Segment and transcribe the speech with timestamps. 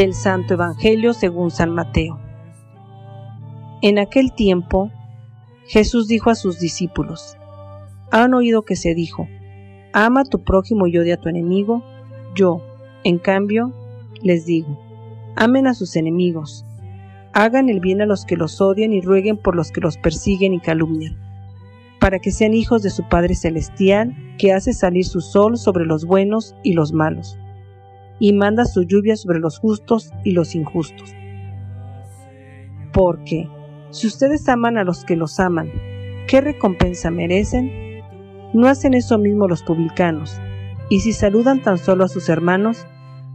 [0.00, 2.18] Del Santo Evangelio según San Mateo.
[3.82, 4.90] En aquel tiempo,
[5.66, 7.36] Jesús dijo a sus discípulos,
[8.10, 9.28] Han oído que se dijo,
[9.92, 11.84] Ama a tu prójimo y odia a tu enemigo.
[12.34, 12.62] Yo,
[13.04, 13.74] en cambio,
[14.22, 14.80] les digo,
[15.36, 16.64] amen a sus enemigos,
[17.34, 20.54] hagan el bien a los que los odian y rueguen por los que los persiguen
[20.54, 21.18] y calumnian,
[21.98, 26.06] para que sean hijos de su Padre Celestial, que hace salir su sol sobre los
[26.06, 27.38] buenos y los malos,
[28.20, 31.12] y manda su lluvia sobre los justos y los injustos.
[32.92, 33.48] Porque,
[33.90, 35.70] si ustedes aman a los que los aman,
[36.28, 38.02] ¿qué recompensa merecen?
[38.52, 40.40] ¿No hacen eso mismo los publicanos?
[40.90, 42.86] Y si saludan tan solo a sus hermanos,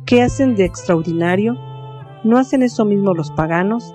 [0.05, 1.57] ¿qué hacen de extraordinario?
[2.23, 3.93] ¿No hacen eso mismo los paganos?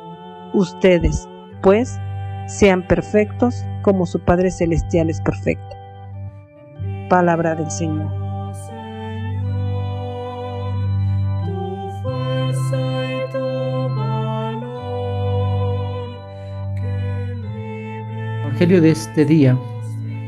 [0.55, 1.29] Ustedes,
[1.63, 1.99] pues,
[2.47, 5.77] sean perfectos como su Padre Celestial es perfecto.
[7.09, 8.20] Palabra del Señor.
[18.61, 19.59] Evangelio de este día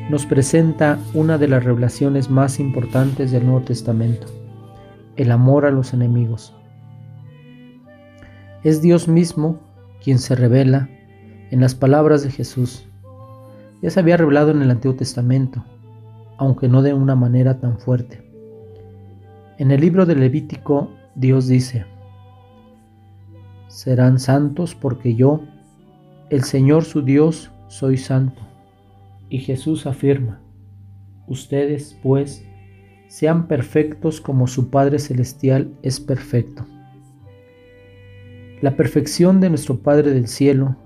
[0.09, 4.27] nos presenta una de las revelaciones más importantes del Nuevo Testamento,
[5.17, 6.57] el amor a los enemigos.
[8.65, 9.61] Es Dios mismo
[10.03, 10.89] quien se revela
[11.51, 12.89] en las palabras de Jesús.
[13.83, 15.63] Ya se había revelado en el Antiguo Testamento,
[16.39, 18.33] aunque no de una manera tan fuerte.
[19.59, 21.85] En el libro de Levítico, Dios dice,
[23.69, 25.43] serán santos porque yo,
[26.31, 28.43] el Señor su Dios, soy santo.
[29.31, 30.43] Y Jesús afirma,
[31.27, 32.45] ustedes pues
[33.09, 36.67] sean perfectos como su Padre Celestial es perfecto.
[38.61, 40.77] La perfección de nuestro Padre del Cielo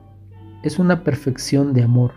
[0.62, 2.12] es una perfección de amor.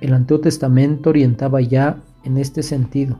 [0.00, 3.18] El Antiguo Testamento orientaba ya en este sentido,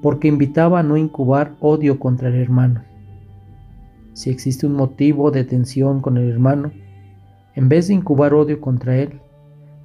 [0.00, 2.84] porque invitaba a no incubar odio contra el hermano.
[4.14, 6.72] Si existe un motivo de tensión con el hermano,
[7.60, 9.20] en vez de incubar odio contra él,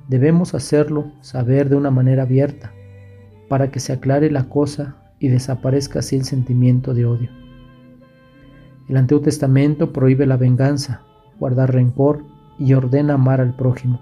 [0.08, 2.72] debemos hacerlo saber de una manera abierta,
[3.50, 7.30] para que se aclare la cosa y desaparezca así el sentimiento de odio.
[8.88, 11.02] El Antiguo Testamento prohíbe la venganza,
[11.38, 12.24] guardar rencor
[12.58, 14.00] y ordena amar al prójimo.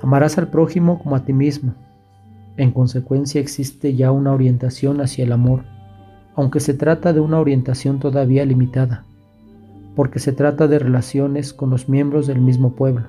[0.00, 1.74] Amarás al prójimo como a ti mismo.
[2.56, 5.64] En consecuencia existe ya una orientación hacia el amor,
[6.34, 9.04] aunque se trata de una orientación todavía limitada,
[9.94, 13.06] porque se trata de relaciones con los miembros del mismo pueblo.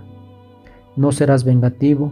[0.96, 2.12] No serás vengativo,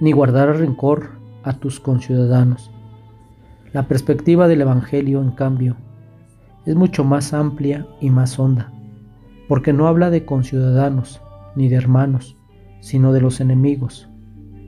[0.00, 1.10] ni guardarás rencor
[1.42, 2.70] a tus conciudadanos.
[3.72, 5.76] La perspectiva del Evangelio, en cambio,
[6.64, 8.72] es mucho más amplia y más honda,
[9.48, 11.20] porque no habla de conciudadanos
[11.54, 12.36] ni de hermanos,
[12.80, 14.08] sino de los enemigos,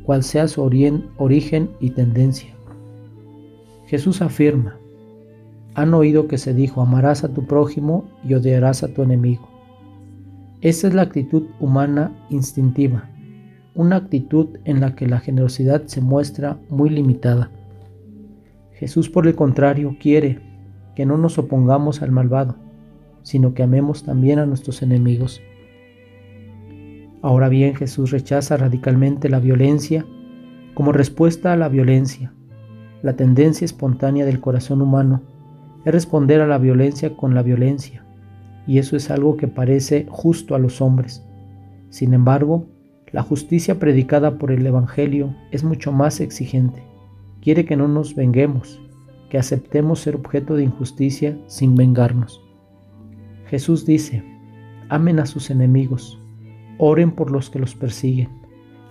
[0.04, 2.54] cual sea su origen y tendencia.
[3.86, 4.78] Jesús afirma,
[5.78, 9.48] han oído que se dijo, amarás a tu prójimo y odiarás a tu enemigo.
[10.60, 13.08] Esa es la actitud humana instintiva,
[13.76, 17.52] una actitud en la que la generosidad se muestra muy limitada.
[18.72, 20.40] Jesús, por el contrario, quiere
[20.96, 22.56] que no nos opongamos al malvado,
[23.22, 25.40] sino que amemos también a nuestros enemigos.
[27.22, 30.04] Ahora bien, Jesús rechaza radicalmente la violencia
[30.74, 32.32] como respuesta a la violencia.
[33.00, 35.37] La tendencia espontánea del corazón humano
[35.84, 38.04] es responder a la violencia con la violencia,
[38.66, 41.24] y eso es algo que parece justo a los hombres.
[41.90, 42.66] Sin embargo,
[43.12, 46.82] la justicia predicada por el Evangelio es mucho más exigente.
[47.40, 48.80] Quiere que no nos venguemos,
[49.30, 52.42] que aceptemos ser objeto de injusticia sin vengarnos.
[53.46, 54.22] Jesús dice,
[54.90, 56.20] amen a sus enemigos,
[56.76, 58.28] oren por los que los persiguen,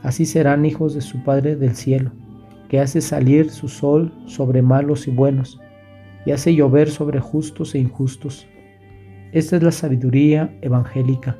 [0.01, 2.11] así serán hijos de su Padre del cielo,
[2.69, 5.59] que hace salir su sol sobre malos y buenos,
[6.27, 8.49] y hace llover sobre justos e injustos.
[9.31, 11.37] Esta es la sabiduría evangélica,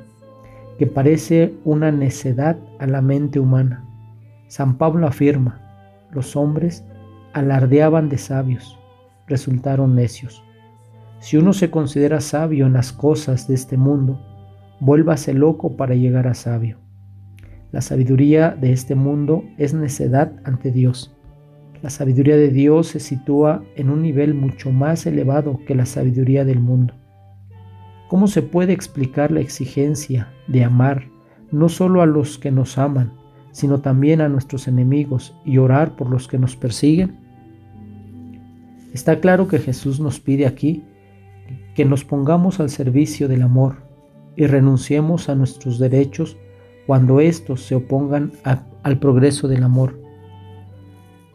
[0.78, 3.84] que parece una necedad a la mente humana.
[4.46, 5.60] San Pablo afirma,
[6.10, 6.86] los hombres
[7.34, 8.78] alardeaban de sabios,
[9.26, 10.42] resultaron necios.
[11.20, 14.18] Si uno se considera sabio en las cosas de este mundo,
[14.80, 16.78] vuélvase loco para llegar a sabio.
[17.72, 21.14] La sabiduría de este mundo es necedad ante Dios.
[21.82, 26.44] La sabiduría de Dios se sitúa en un nivel mucho más elevado que la sabiduría
[26.44, 26.94] del mundo.
[28.08, 31.04] ¿Cómo se puede explicar la exigencia de amar
[31.52, 33.12] no solo a los que nos aman,
[33.52, 37.16] sino también a nuestros enemigos y orar por los que nos persiguen?
[38.92, 40.84] Está claro que Jesús nos pide aquí
[41.74, 43.76] que nos pongamos al servicio del amor
[44.36, 46.36] y renunciemos a nuestros derechos
[46.88, 48.32] cuando estos se opongan
[48.82, 50.07] al progreso del amor.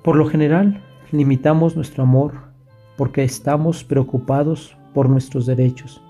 [0.04, 2.34] Por lo general, limitamos nuestro amor
[2.98, 6.02] porque estamos preocupados por nuestros derechos.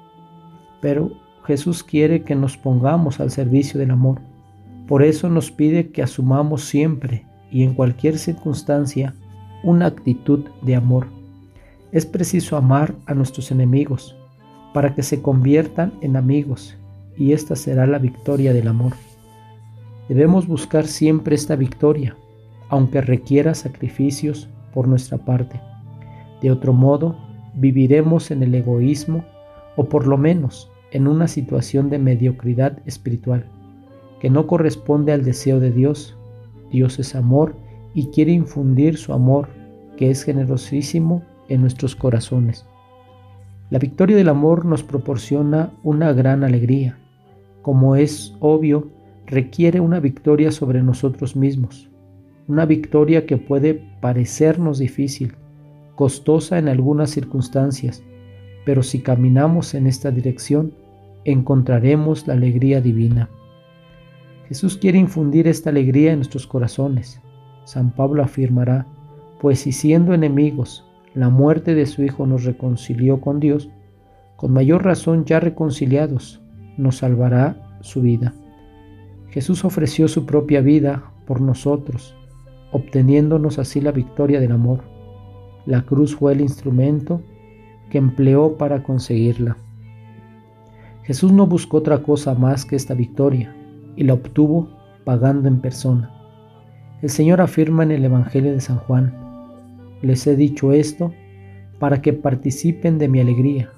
[0.82, 1.12] Pero
[1.46, 4.20] Jesús quiere que nos pongamos al servicio del amor.
[4.88, 9.14] Por eso nos pide que asumamos siempre y en cualquier circunstancia
[9.64, 11.08] una actitud de amor.
[11.92, 14.16] Es preciso amar a nuestros enemigos
[14.74, 16.76] para que se conviertan en amigos
[17.16, 18.94] y esta será la victoria del amor.
[20.10, 22.18] Debemos buscar siempre esta victoria,
[22.74, 25.62] aunque requiera sacrificios por nuestra parte.
[26.42, 27.16] De otro modo,
[27.54, 29.24] viviremos en el egoísmo
[29.76, 33.46] o por lo menos en una situación de mediocridad espiritual
[34.20, 36.18] que no corresponde al deseo de Dios.
[36.72, 37.56] Dios es amor
[37.94, 39.50] y quiere infundir su amor,
[39.96, 42.66] que es generosísimo, en nuestros corazones.
[43.70, 46.98] La victoria del amor nos proporciona una gran alegría.
[47.62, 48.90] Como es obvio,
[49.28, 51.93] requiere una victoria sobre nosotros mismos,
[52.48, 55.36] una victoria que puede parecernos difícil,
[55.96, 58.04] costosa en algunas circunstancias,
[58.66, 60.74] pero si caminamos en esta dirección,
[61.26, 63.30] encontraremos la alegría divina.
[64.48, 67.22] Jesús quiere infundir esta alegría en nuestros corazones.
[67.64, 68.86] San Pablo afirmará,
[69.40, 73.70] pues si siendo enemigos, la muerte de su Hijo nos reconcilió con Dios,
[74.36, 76.42] con mayor razón ya reconciliados,
[76.78, 78.34] nos salvará su vida.
[79.30, 82.16] Jesús ofreció su propia vida por nosotros,
[82.74, 84.82] obteniéndonos así la victoria del amor.
[85.66, 87.22] La cruz fue el instrumento
[87.90, 89.56] que empleó para conseguirla.
[91.04, 93.56] Jesús no buscó otra cosa más que esta victoria
[93.96, 94.70] y la obtuvo
[95.06, 96.12] pagando en persona.
[97.02, 99.14] El Señor afirma en el Evangelio de San Juan,
[100.02, 101.14] les he dicho esto
[101.80, 103.70] para que participen de mi alegría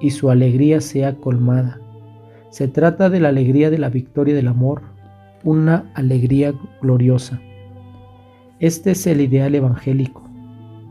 [0.00, 1.80] y su alegría sea colmada.
[2.50, 4.82] Se trata de la alegría de la victoria del amor,
[5.42, 7.40] una alegría gloriosa.
[8.58, 10.22] Este es el ideal evangélico.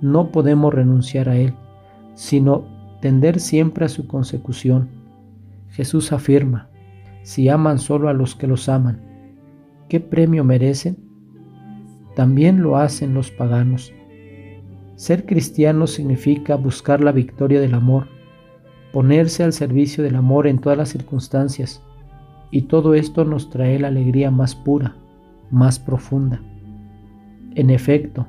[0.01, 1.53] No podemos renunciar a él,
[2.13, 2.65] sino
[3.01, 4.89] tender siempre a su consecución
[5.75, 6.69] Jesús afirma,
[7.23, 9.01] si aman solo a los que los aman,
[9.89, 10.95] ¿qué premio merecen?
[12.15, 13.91] También lo hacen los paganos.
[14.95, 18.07] Ser cristiano significa buscar la victoria del amor,
[18.93, 21.83] ponerse al servicio del amor en todas las circunstancias,
[22.51, 24.95] y todo esto nos trae la alegría más pura,
[25.51, 26.41] más profunda.
[27.55, 28.27] En efecto,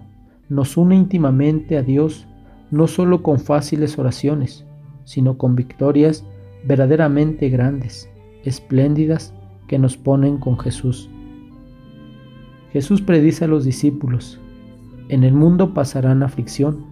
[0.48, 2.26] nos une íntimamente a Dios
[2.70, 4.64] no solo con fáciles oraciones,
[5.04, 6.24] sino con victorias
[6.64, 8.08] verdaderamente grandes,
[8.44, 9.34] espléndidas,
[9.66, 11.10] que nos ponen con Jesús.
[12.72, 14.38] Jesús predice a los discípulos,
[15.08, 16.86] en el mundo pasarán aflicción,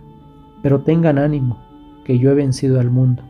[0.63, 1.63] pero tengan ánimo,
[2.05, 3.23] que yo he vencido al mundo.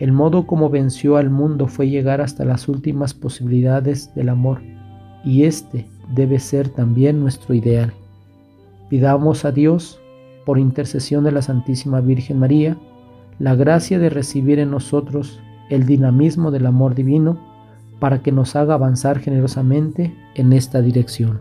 [0.00, 4.60] El modo como venció al mundo fue llegar hasta las últimas posibilidades del amor,
[5.24, 7.92] y este debe ser también nuestro ideal.
[8.92, 10.02] Pidamos a Dios,
[10.44, 12.76] por intercesión de la Santísima Virgen María,
[13.38, 15.40] la gracia de recibir en nosotros
[15.70, 17.38] el dinamismo del amor divino
[18.00, 21.40] para que nos haga avanzar generosamente en esta dirección.